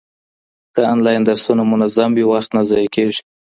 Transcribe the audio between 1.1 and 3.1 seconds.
درسونه منظم وي، وخت نه ضایع